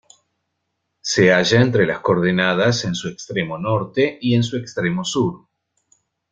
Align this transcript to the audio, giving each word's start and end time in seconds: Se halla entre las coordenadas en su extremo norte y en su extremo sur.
Se 1.01 1.31
halla 1.31 1.61
entre 1.61 1.85
las 1.85 1.99
coordenadas 1.99 2.85
en 2.85 2.95
su 2.95 3.07
extremo 3.07 3.59
norte 3.59 4.17
y 4.19 4.33
en 4.33 4.41
su 4.41 4.57
extremo 4.57 5.05
sur. 5.05 5.45